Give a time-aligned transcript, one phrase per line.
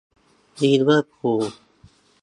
[0.61, 1.41] ลิเวอร์พูล